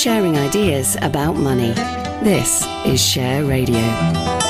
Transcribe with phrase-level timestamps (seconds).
[0.00, 1.72] sharing ideas about money.
[2.24, 4.49] This is Share Radio.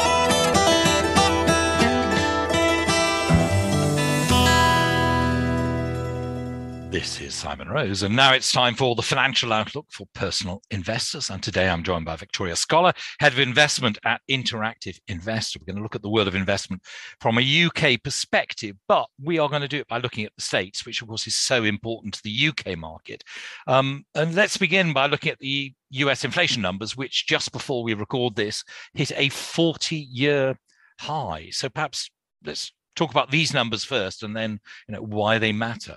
[7.00, 11.30] This is Simon Rose, and now it's time for the financial outlook for personal investors.
[11.30, 15.58] And today I'm joined by Victoria Scholar, head of investment at Interactive Investor.
[15.58, 16.82] We're going to look at the world of investment
[17.18, 20.42] from a UK perspective, but we are going to do it by looking at the
[20.42, 23.24] States, which of course is so important to the UK market.
[23.66, 27.94] Um, and let's begin by looking at the US inflation numbers, which just before we
[27.94, 28.62] record this
[28.92, 30.54] hit a 40 year
[30.98, 31.48] high.
[31.50, 32.10] So perhaps
[32.44, 35.96] let's talk about these numbers first and then you know why they matter.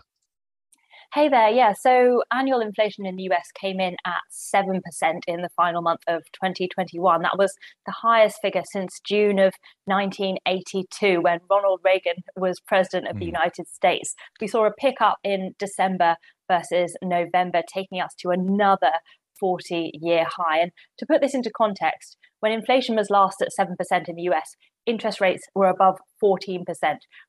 [1.13, 1.73] Hey there, yeah.
[1.79, 4.79] So annual inflation in the US came in at 7%
[5.27, 7.21] in the final month of 2021.
[7.21, 7.53] That was
[7.85, 9.53] the highest figure since June of
[9.85, 13.35] 1982 when Ronald Reagan was president of the hmm.
[13.35, 14.15] United States.
[14.41, 16.15] We saw a pickup in December
[16.49, 18.93] versus November, taking us to another
[19.39, 20.61] 40 year high.
[20.61, 24.55] And to put this into context, when inflation was last at 7% in the US,
[24.85, 26.65] interest rates were above 14%.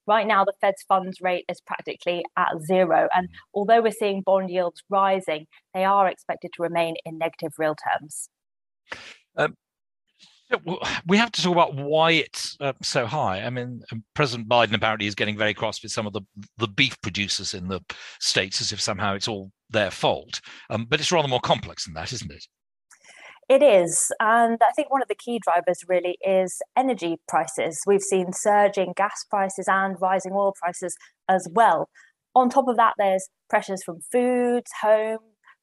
[0.06, 3.08] Right now, the Fed's funds rate is practically at zero.
[3.14, 7.74] And although we're seeing bond yields rising, they are expected to remain in negative real
[7.74, 8.28] terms.
[9.36, 9.56] Um,
[11.06, 13.42] we have to talk about why it's uh, so high.
[13.42, 16.20] I mean, um, President Biden apparently is getting very cross with some of the,
[16.58, 17.80] the beef producers in the
[18.20, 20.40] states as if somehow it's all their fault.
[20.70, 22.46] Um, but it's rather more complex than that, isn't it?
[23.48, 24.10] It is.
[24.20, 27.80] And I think one of the key drivers really is energy prices.
[27.86, 30.96] We've seen surging gas prices and rising oil prices
[31.28, 31.88] as well.
[32.34, 35.18] On top of that, there's pressures from foods, home,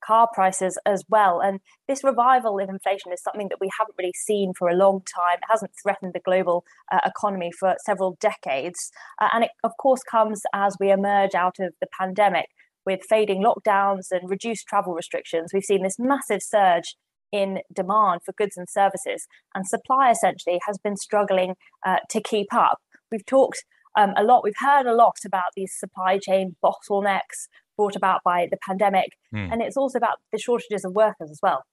[0.05, 1.41] car prices as well.
[1.41, 5.01] And this revival of inflation is something that we haven't really seen for a long
[5.01, 5.37] time.
[5.37, 8.91] It hasn't threatened the global uh, economy for several decades.
[9.19, 12.47] Uh, and it, of course, comes as we emerge out of the pandemic
[12.85, 15.51] with fading lockdowns and reduced travel restrictions.
[15.53, 16.95] We've seen this massive surge
[17.31, 22.53] in demand for goods and services, and supply essentially has been struggling uh, to keep
[22.53, 22.79] up.
[23.11, 23.63] We've talked
[23.97, 28.47] um, a lot, we've heard a lot about these supply chain bottlenecks brought about by
[28.49, 29.51] the pandemic, mm.
[29.51, 31.63] and it's also about the shortages of workers as well.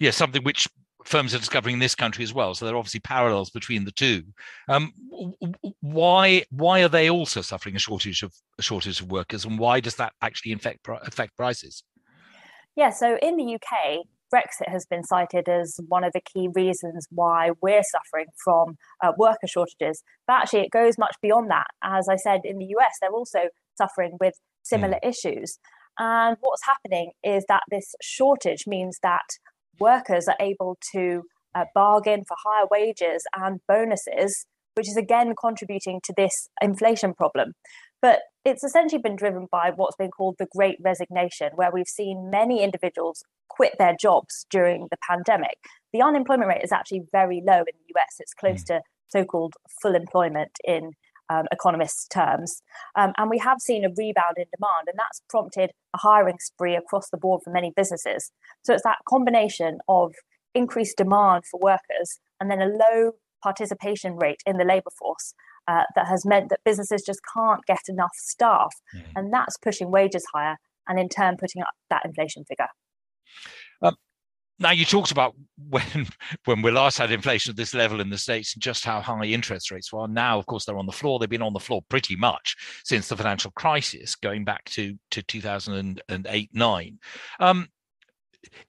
[0.00, 0.68] Yeah, something which
[1.04, 2.54] firms are discovering in this country as well.
[2.54, 4.24] So there are obviously parallels between the two.
[4.68, 4.92] Um,
[5.80, 9.80] why why are they also suffering a shortage of a shortage of workers, and why
[9.80, 11.82] does that actually affect affect prices?
[12.76, 17.06] Yeah, so in the UK, Brexit has been cited as one of the key reasons
[17.10, 20.02] why we're suffering from uh, worker shortages.
[20.26, 21.66] But actually, it goes much beyond that.
[21.82, 25.08] As I said, in the US, they're also suffering with similar mm.
[25.08, 25.58] issues.
[25.98, 29.26] And what's happening is that this shortage means that
[29.80, 31.22] workers are able to
[31.54, 37.54] uh, bargain for higher wages and bonuses, which is again contributing to this inflation problem.
[38.00, 42.30] But it's essentially been driven by what's been called the great resignation, where we've seen
[42.30, 45.58] many individuals quit their jobs during the pandemic.
[45.92, 48.16] The unemployment rate is actually very low in the US.
[48.20, 48.66] It's close mm.
[48.66, 50.92] to so called full employment in
[51.30, 52.62] um, economists' terms.
[52.96, 56.76] Um, and we have seen a rebound in demand, and that's prompted a hiring spree
[56.76, 58.30] across the board for many businesses.
[58.62, 60.14] So it's that combination of
[60.54, 65.34] increased demand for workers and then a low participation rate in the labour force
[65.68, 68.72] uh, that has meant that businesses just can't get enough staff.
[68.96, 69.02] Mm.
[69.16, 70.56] And that's pushing wages higher
[70.88, 72.68] and in turn putting up that inflation figure.
[73.82, 73.94] Um,
[74.58, 75.34] now you talked about
[75.68, 76.08] when
[76.46, 79.24] when we last had inflation at this level in the states and just how high
[79.24, 80.08] interest rates were.
[80.08, 81.18] Now, of course, they're on the floor.
[81.18, 85.22] They've been on the floor pretty much since the financial crisis, going back to to
[85.22, 86.98] 2008 nine.
[87.40, 87.68] Um,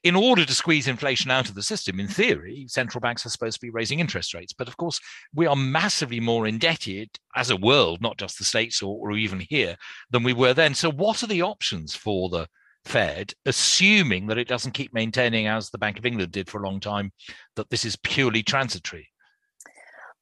[0.03, 3.55] in order to squeeze inflation out of the system, in theory, central banks are supposed
[3.55, 4.53] to be raising interest rates.
[4.53, 4.99] But of course,
[5.33, 9.39] we are massively more indebted as a world, not just the states or, or even
[9.39, 9.75] here,
[10.09, 10.73] than we were then.
[10.73, 12.47] So, what are the options for the
[12.85, 16.65] Fed, assuming that it doesn't keep maintaining, as the Bank of England did for a
[16.65, 17.11] long time,
[17.55, 19.09] that this is purely transitory?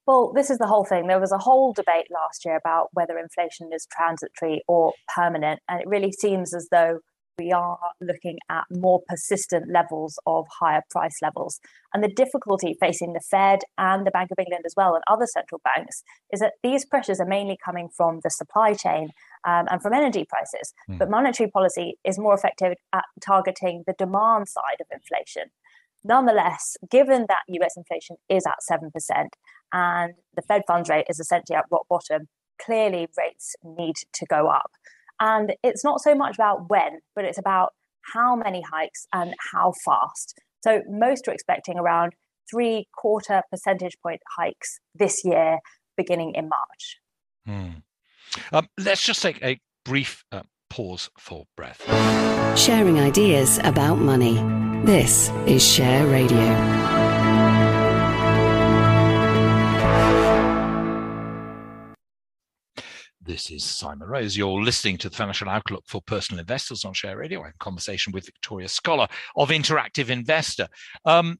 [0.05, 1.07] Well, this is the whole thing.
[1.07, 5.59] There was a whole debate last year about whether inflation is transitory or permanent.
[5.67, 6.99] And it really seems as though
[7.37, 11.59] we are looking at more persistent levels of higher price levels.
[11.93, 15.27] And the difficulty facing the Fed and the Bank of England as well and other
[15.27, 19.09] central banks is that these pressures are mainly coming from the supply chain
[19.45, 20.73] um, and from energy prices.
[20.89, 20.99] Mm.
[20.99, 25.51] But monetary policy is more effective at targeting the demand side of inflation.
[26.03, 28.91] Nonetheless, given that US inflation is at 7%
[29.73, 32.27] and the Fed funds rate is essentially at rock bottom,
[32.59, 34.71] clearly rates need to go up.
[35.19, 37.73] And it's not so much about when, but it's about
[38.13, 40.39] how many hikes and how fast.
[40.63, 42.13] So most are expecting around
[42.49, 45.59] three quarter percentage point hikes this year,
[45.95, 46.97] beginning in March.
[47.45, 47.79] Hmm.
[48.51, 51.83] Um, let's just take a brief uh, pause for breath.
[52.57, 54.35] Sharing ideas about money.
[54.85, 56.96] This is Share Radio.
[63.37, 64.35] This is Simon Rose.
[64.35, 67.41] You're listening to the Financial Outlook for Personal Investors on Share Radio.
[67.41, 70.67] I'm in conversation with Victoria Scholar of Interactive Investor.
[71.05, 71.37] Um,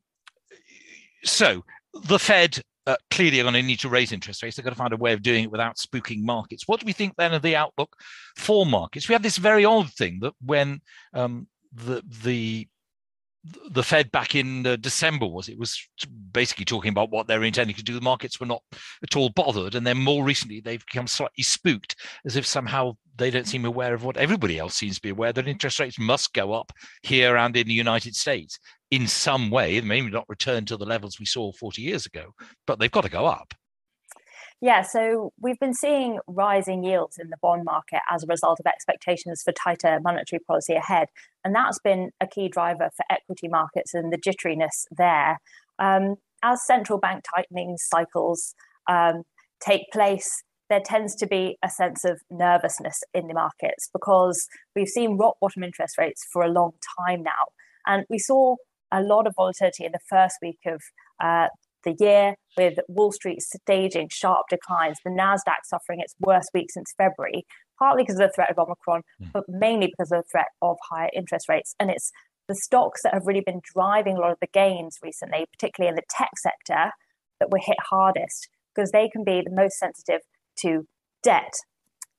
[1.23, 1.65] so,
[2.03, 4.55] the Fed uh, clearly are going to need to raise interest rates.
[4.55, 6.67] They're going to find a way of doing it without spooking markets.
[6.67, 7.95] What do we think then of the outlook
[8.35, 9.09] for markets?
[9.09, 10.81] We have this very odd thing that when
[11.15, 12.67] um, the the
[13.71, 15.79] the Fed back in uh, December was it was
[16.31, 17.93] basically talking about what they're intending to do.
[17.93, 18.63] The markets were not
[19.03, 21.95] at all bothered, and then more recently they've become slightly spooked,
[22.25, 25.33] as if somehow they don't seem aware of what everybody else seems to be aware
[25.33, 26.71] that interest rates must go up
[27.03, 28.59] here and in the United States
[28.91, 29.79] in some way.
[29.81, 32.33] Maybe not return to the levels we saw 40 years ago,
[32.65, 33.53] but they've got to go up.
[34.59, 38.65] Yeah, so we've been seeing rising yields in the bond market as a result of
[38.65, 41.09] expectations for tighter monetary policy ahead.
[41.43, 45.39] And that's been a key driver for equity markets and the jitteriness there.
[45.77, 48.55] Um, as central bank tightening cycles
[48.89, 49.23] um,
[49.59, 54.87] take place, there tends to be a sense of nervousness in the markets because we've
[54.87, 57.45] seen rock bottom interest rates for a long time now.
[57.85, 58.55] And we saw
[58.91, 60.81] a lot of volatility in the first week of
[61.23, 61.47] uh,
[61.87, 66.93] the year, with Wall Street staging sharp declines, the Nasdaq suffering its worst week since
[66.97, 67.45] February,
[67.79, 69.31] partly because of the threat of Omicron, mm.
[69.31, 71.75] but mainly because of the threat of higher interest rates.
[71.79, 72.11] And it's
[72.47, 75.95] the stocks that have really been driving a lot of the gains recently, particularly in
[75.95, 76.91] the tech sector,
[77.39, 80.21] that were hit hardest because they can be the most sensitive
[80.59, 80.87] to
[81.23, 81.53] debt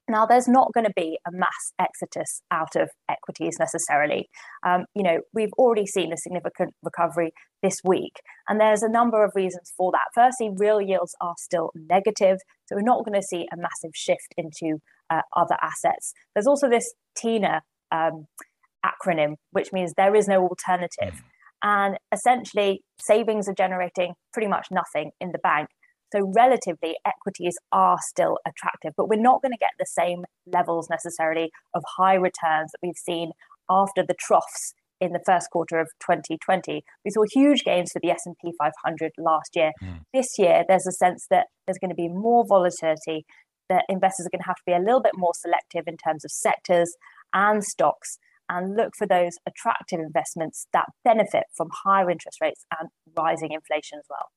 [0.09, 4.29] now, there's not going to be a mass exodus out of equities necessarily.
[4.67, 7.33] Um, you know, we've already seen a significant recovery
[7.63, 10.09] this week, and there's a number of reasons for that.
[10.15, 14.35] Firstly, real yields are still negative, so we're not going to see a massive shift
[14.37, 14.79] into
[15.11, 16.13] uh, other assets.
[16.35, 18.27] There's also this TINA um,
[18.85, 21.15] acronym, which means there is no alternative.
[21.21, 21.29] Hmm.
[21.61, 25.69] And essentially, savings are generating pretty much nothing in the bank.
[26.13, 30.89] So, relatively, equities are still attractive, but we're not going to get the same levels
[30.91, 33.33] necessarily of high returns that we've seen
[33.69, 36.83] after the troughs in the first quarter of 2020.
[37.05, 39.73] We saw huge gains for the S&P 500 last year.
[39.83, 40.01] Mm.
[40.13, 43.25] This year, there's a sense that there's going to be more volatility,
[43.69, 46.25] that investors are going to have to be a little bit more selective in terms
[46.25, 46.97] of sectors
[47.33, 48.19] and stocks
[48.49, 53.99] and look for those attractive investments that benefit from higher interest rates and rising inflation
[53.99, 54.31] as well.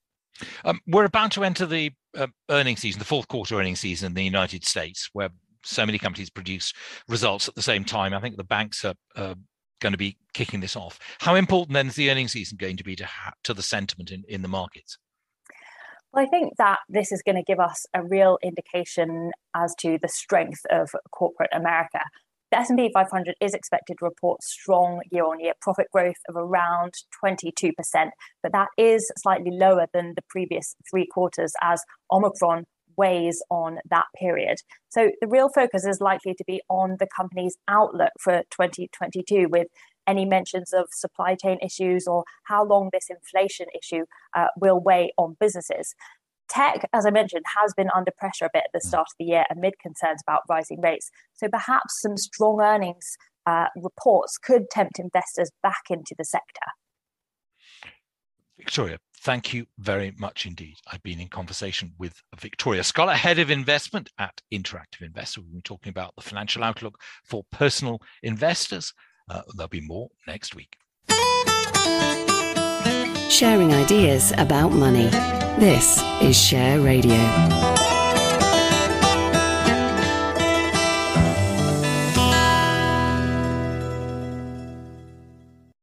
[0.66, 4.14] Um, we're about to enter the uh, earnings season, the fourth quarter earnings season in
[4.14, 5.30] the United States, where
[5.64, 6.74] so many companies produce
[7.08, 8.14] results at the same time.
[8.14, 9.36] I think the banks are uh,
[9.80, 11.00] going to be kicking this off.
[11.20, 14.12] How important then is the earnings season going to be to ha- to the sentiment
[14.12, 14.98] in, in the markets?
[16.14, 19.98] Well, I think that this is going to give us a real indication as to
[20.02, 22.02] the strength of corporate America.
[22.52, 26.94] The S&P 500 is expected to report strong year-on-year profit growth of around
[27.24, 27.72] 22%,
[28.44, 31.82] but that is slightly lower than the previous three quarters as
[32.12, 32.66] Omicron
[32.98, 34.58] weighs on that period.
[34.90, 39.68] So the real focus is likely to be on the company's outlook for 2022 with
[40.06, 44.06] any mentions of supply chain issues or how long this inflation issue
[44.36, 45.96] uh, will weigh on businesses.
[46.52, 49.24] Tech, as I mentioned, has been under pressure a bit at the start of the
[49.26, 51.10] year amid concerns about rising rates.
[51.34, 56.66] So perhaps some strong earnings uh, reports could tempt investors back into the sector.
[58.58, 60.76] Victoria, thank you very much indeed.
[60.92, 65.42] I've been in conversation with Victoria Scholar, head of investment at Interactive Investor.
[65.42, 68.94] We've been talking about the financial outlook for personal investors.
[69.30, 70.76] Uh, there'll be more next week.
[73.32, 75.08] Sharing ideas about money.
[75.58, 77.16] This is Share Radio.